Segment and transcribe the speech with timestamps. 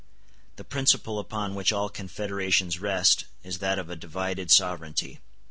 [0.55, 5.19] The principle upon which all confederations rest is that of a divided sovereignty.